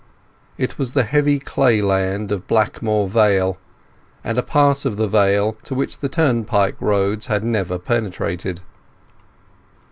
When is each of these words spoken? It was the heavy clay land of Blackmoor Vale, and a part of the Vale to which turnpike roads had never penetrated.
It 0.57 0.79
was 0.79 0.93
the 0.93 1.03
heavy 1.03 1.37
clay 1.37 1.79
land 1.79 2.31
of 2.31 2.47
Blackmoor 2.47 3.07
Vale, 3.07 3.59
and 4.23 4.39
a 4.39 4.41
part 4.41 4.83
of 4.83 4.97
the 4.97 5.07
Vale 5.07 5.53
to 5.61 5.75
which 5.75 5.99
turnpike 6.01 6.77
roads 6.81 7.27
had 7.27 7.43
never 7.43 7.77
penetrated. 7.77 8.61